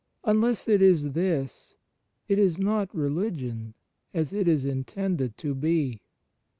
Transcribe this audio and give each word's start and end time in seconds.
Unless 0.23 0.67
it 0.67 0.81
is 0.81 1.11
this, 1.11 1.75
it 2.27 2.39
is 2.39 2.57
not 2.57 2.89
Religion 2.95 3.75
as 4.15 4.33
it 4.33 4.47
is 4.47 4.65
intended 4.65 5.37
to 5.37 5.53
be. 5.53 6.01